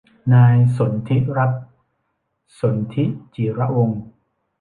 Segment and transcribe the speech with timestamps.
[0.33, 1.63] นายสนธิรัตน์
[2.59, 3.05] สนธิ
[3.35, 4.01] จิรวงศ์